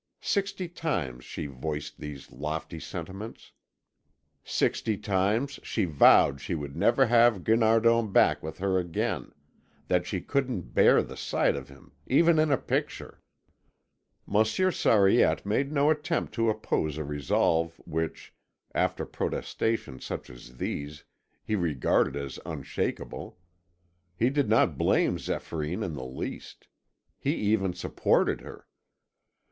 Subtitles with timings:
[0.23, 3.51] Sixty times she voiced these lofty sentiments;
[4.43, 9.31] sixty times she vowed she would never have Guinardon back with her again,
[9.89, 13.19] that she couldn't bear the sight of him, even in a picture.
[14.25, 18.33] Monsieur Sariette made no attempt to oppose a resolve which,
[18.73, 21.03] after protestations such as these,
[21.43, 23.37] he regarded as unshakable.
[24.17, 26.67] He did not blame Zéphyrine in the least.
[27.19, 28.65] He even supported her.